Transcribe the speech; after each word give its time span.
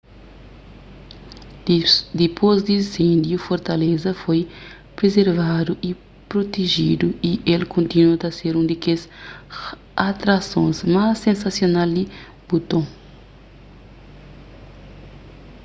dipôs 2.19 2.57
di 2.65 2.71
insêndiu 2.79 3.39
fortaleza 3.47 4.11
foi 4.21 4.39
prizervadu 4.97 5.73
y 5.89 5.89
prutejidu 6.29 7.07
y 7.29 7.31
el 7.53 7.63
kontinua 7.73 8.15
ta 8.21 8.29
ser 8.37 8.53
un 8.61 8.65
di 8.71 8.75
kes 8.85 9.01
atrasons 10.09 10.77
más 10.95 11.15
sensasional 11.27 11.89
di 11.97 12.03
buton 12.49 12.83